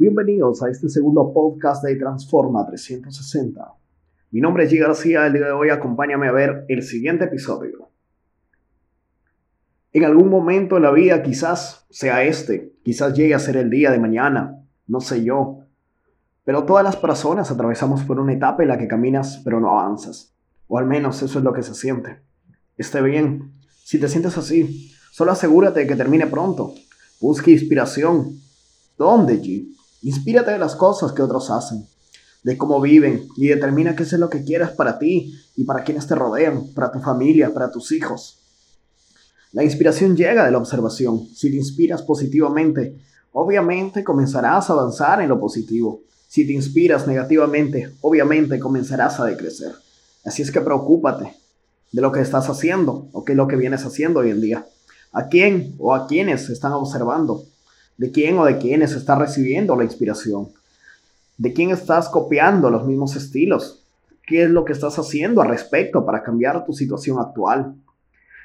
Bienvenidos 0.00 0.62
a 0.62 0.70
este 0.70 0.88
segundo 0.88 1.32
podcast 1.32 1.82
de 1.82 1.96
Transforma 1.96 2.64
360. 2.64 3.74
Mi 4.30 4.40
nombre 4.40 4.62
es 4.62 4.70
G. 4.70 4.78
García, 4.78 5.26
el 5.26 5.32
día 5.32 5.46
de 5.46 5.50
hoy 5.50 5.70
acompáñame 5.70 6.28
a 6.28 6.32
ver 6.32 6.64
el 6.68 6.84
siguiente 6.84 7.24
episodio. 7.24 7.90
En 9.92 10.04
algún 10.04 10.28
momento 10.28 10.76
en 10.76 10.84
la 10.84 10.92
vida 10.92 11.20
quizás 11.24 11.84
sea 11.90 12.22
este, 12.22 12.76
quizás 12.84 13.12
llegue 13.12 13.34
a 13.34 13.40
ser 13.40 13.56
el 13.56 13.70
día 13.70 13.90
de 13.90 13.98
mañana, 13.98 14.62
no 14.86 15.00
sé 15.00 15.24
yo. 15.24 15.64
Pero 16.44 16.62
todas 16.62 16.84
las 16.84 16.94
personas 16.94 17.50
atravesamos 17.50 18.04
por 18.04 18.20
una 18.20 18.34
etapa 18.34 18.62
en 18.62 18.68
la 18.68 18.78
que 18.78 18.86
caminas 18.86 19.42
pero 19.44 19.58
no 19.58 19.80
avanzas. 19.80 20.32
O 20.68 20.78
al 20.78 20.86
menos 20.86 21.20
eso 21.24 21.40
es 21.40 21.44
lo 21.44 21.52
que 21.52 21.64
se 21.64 21.74
siente. 21.74 22.20
Esté 22.76 23.02
bien. 23.02 23.52
Si 23.82 23.98
te 23.98 24.08
sientes 24.08 24.38
así, 24.38 24.92
solo 25.10 25.32
asegúrate 25.32 25.80
de 25.80 25.88
que 25.88 25.96
termine 25.96 26.28
pronto. 26.28 26.72
Busque 27.20 27.50
inspiración. 27.50 28.38
¿Dónde, 28.96 29.42
G? 29.42 29.74
Inspírate 30.02 30.52
de 30.52 30.58
las 30.58 30.76
cosas 30.76 31.12
que 31.12 31.22
otros 31.22 31.50
hacen, 31.50 31.86
de 32.44 32.56
cómo 32.56 32.80
viven 32.80 33.28
y 33.36 33.48
determina 33.48 33.96
qué 33.96 34.04
es 34.04 34.12
lo 34.12 34.30
que 34.30 34.44
quieres 34.44 34.70
para 34.70 34.98
ti 34.98 35.34
y 35.56 35.64
para 35.64 35.82
quienes 35.82 36.06
te 36.06 36.14
rodean, 36.14 36.68
para 36.74 36.92
tu 36.92 37.00
familia, 37.00 37.52
para 37.52 37.70
tus 37.70 37.90
hijos. 37.92 38.38
La 39.52 39.64
inspiración 39.64 40.16
llega 40.16 40.44
de 40.44 40.50
la 40.50 40.58
observación. 40.58 41.26
Si 41.34 41.50
te 41.50 41.56
inspiras 41.56 42.02
positivamente, 42.02 42.98
obviamente 43.32 44.04
comenzarás 44.04 44.68
a 44.68 44.74
avanzar 44.74 45.20
en 45.20 45.28
lo 45.30 45.40
positivo. 45.40 46.02
Si 46.28 46.46
te 46.46 46.52
inspiras 46.52 47.06
negativamente, 47.06 47.94
obviamente 48.02 48.60
comenzarás 48.60 49.18
a 49.18 49.24
decrecer. 49.24 49.72
Así 50.24 50.42
es 50.42 50.50
que 50.50 50.60
preocúpate 50.60 51.34
de 51.92 52.02
lo 52.02 52.12
que 52.12 52.20
estás 52.20 52.48
haciendo 52.50 53.08
o 53.12 53.24
qué 53.24 53.32
es 53.32 53.36
lo 53.36 53.48
que 53.48 53.56
vienes 53.56 53.84
haciendo 53.84 54.20
hoy 54.20 54.30
en 54.30 54.40
día. 54.42 54.66
¿A 55.12 55.28
quién 55.28 55.74
o 55.78 55.94
a 55.94 56.06
quiénes 56.06 56.50
están 56.50 56.72
observando? 56.72 57.44
¿De 57.98 58.12
quién 58.12 58.38
o 58.38 58.44
de 58.44 58.58
quiénes 58.58 58.92
estás 58.94 59.18
recibiendo 59.18 59.74
la 59.74 59.82
inspiración? 59.82 60.50
¿De 61.36 61.52
quién 61.52 61.70
estás 61.70 62.08
copiando 62.08 62.70
los 62.70 62.86
mismos 62.86 63.16
estilos? 63.16 63.84
¿Qué 64.24 64.44
es 64.44 64.50
lo 64.50 64.64
que 64.64 64.72
estás 64.72 65.00
haciendo 65.00 65.42
al 65.42 65.48
respecto 65.48 66.06
para 66.06 66.22
cambiar 66.22 66.64
tu 66.64 66.72
situación 66.72 67.18
actual? 67.18 67.74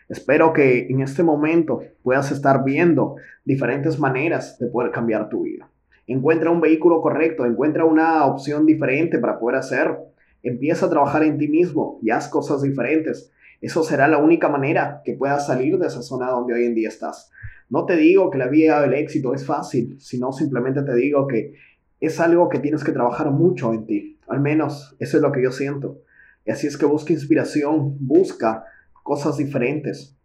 Espero 0.09 0.53
que 0.53 0.87
en 0.87 1.01
este 1.01 1.21
momento 1.21 1.83
puedas 2.01 2.31
estar 2.31 2.63
viendo 2.63 3.17
diferentes 3.45 3.99
maneras 3.99 4.57
de 4.57 4.65
poder 4.65 4.89
cambiar 4.89 5.29
tu 5.29 5.43
vida. 5.43 5.69
Encuentra 6.07 6.49
un 6.49 6.59
vehículo 6.59 6.99
correcto, 6.99 7.45
encuentra 7.45 7.85
una 7.85 8.25
opción 8.25 8.65
diferente 8.65 9.19
para 9.19 9.37
poder 9.37 9.59
hacer. 9.59 9.99
Empieza 10.41 10.87
a 10.87 10.89
trabajar 10.89 11.21
en 11.21 11.37
ti 11.37 11.47
mismo 11.47 11.99
y 12.01 12.09
haz 12.09 12.27
cosas 12.27 12.63
diferentes. 12.63 13.31
Eso 13.61 13.83
será 13.83 14.07
la 14.07 14.17
única 14.17 14.49
manera 14.49 15.03
que 15.05 15.13
puedas 15.13 15.45
salir 15.45 15.77
de 15.77 15.85
esa 15.85 16.01
zona 16.01 16.31
donde 16.31 16.55
hoy 16.55 16.65
en 16.65 16.73
día 16.73 16.89
estás. 16.89 17.29
No 17.73 17.87
te 17.87 17.97
digo 17.97 18.29
que 18.29 18.37
la 18.37 18.49
vía 18.49 18.79
del 18.81 18.93
éxito 18.93 19.33
es 19.33 19.47
fácil, 19.47 19.97
sino 19.99 20.31
simplemente 20.31 20.83
te 20.83 20.93
digo 20.93 21.25
que 21.25 21.55
es 21.99 22.19
algo 22.19 22.47
que 22.47 22.59
tienes 22.59 22.83
que 22.83 22.91
trabajar 22.91 23.31
mucho 23.31 23.73
en 23.73 23.87
ti. 23.87 24.19
Al 24.27 24.41
menos 24.41 24.95
eso 24.99 25.17
es 25.17 25.23
lo 25.23 25.31
que 25.31 25.41
yo 25.41 25.51
siento. 25.51 25.99
Y 26.45 26.51
así 26.51 26.67
es 26.67 26.77
que 26.77 26.85
busca 26.85 27.13
inspiración, 27.13 27.97
busca 27.99 28.63
cosas 29.01 29.37
diferentes. 29.37 30.15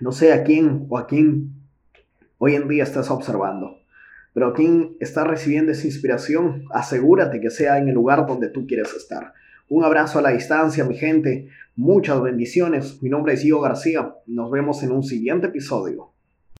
No 0.00 0.10
sé 0.10 0.32
a 0.32 0.42
quién 0.42 0.86
o 0.88 0.96
a 0.96 1.06
quién 1.06 1.52
hoy 2.38 2.54
en 2.54 2.66
día 2.66 2.84
estás 2.84 3.10
observando, 3.10 3.76
pero 4.32 4.46
a 4.46 4.54
quién 4.54 4.96
está 5.00 5.24
recibiendo 5.24 5.72
esa 5.72 5.86
inspiración, 5.86 6.64
asegúrate 6.72 7.42
que 7.42 7.50
sea 7.50 7.76
en 7.76 7.88
el 7.88 7.94
lugar 7.94 8.26
donde 8.26 8.48
tú 8.48 8.66
quieres 8.66 8.94
estar. 8.94 9.34
Un 9.68 9.84
abrazo 9.84 10.18
a 10.18 10.22
la 10.22 10.30
distancia, 10.30 10.82
mi 10.86 10.96
gente. 10.96 11.50
Muchas 11.76 12.22
bendiciones. 12.22 13.02
Mi 13.02 13.10
nombre 13.10 13.34
es 13.34 13.42
Gio 13.42 13.60
García. 13.60 14.14
Nos 14.26 14.50
vemos 14.50 14.82
en 14.82 14.92
un 14.92 15.02
siguiente 15.02 15.48
episodio. 15.48 16.14